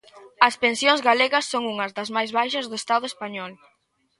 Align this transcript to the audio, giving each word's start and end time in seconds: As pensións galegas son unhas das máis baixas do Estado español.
As 0.47 0.55
pensións 0.63 1.01
galegas 1.09 1.45
son 1.51 1.63
unhas 1.73 1.91
das 1.97 2.09
máis 2.15 2.29
baixas 2.37 2.65
do 2.67 2.75
Estado 2.81 3.05
español. 3.11 3.51